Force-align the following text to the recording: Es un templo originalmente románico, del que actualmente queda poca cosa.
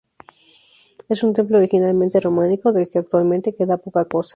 Es 1.09 1.23
un 1.23 1.31
templo 1.33 1.59
originalmente 1.59 2.19
románico, 2.19 2.71
del 2.71 2.89
que 2.89 2.97
actualmente 2.97 3.53
queda 3.53 3.77
poca 3.77 4.03
cosa. 4.05 4.29